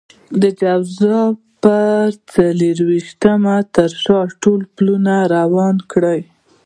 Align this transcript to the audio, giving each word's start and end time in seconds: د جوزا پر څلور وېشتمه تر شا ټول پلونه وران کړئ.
د 0.41 0.43
جوزا 0.61 1.19
پر 1.63 2.05
څلور 2.31 2.77
وېشتمه 2.89 3.55
تر 3.75 3.91
شا 4.03 4.19
ټول 4.41 4.61
پلونه 4.75 5.13
وران 5.53 5.77
کړئ. 5.91 6.21